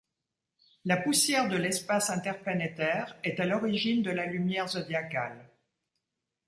[0.83, 5.47] La poussière de l'espace interplanétaire est à l'origine de la lumière zodiacale.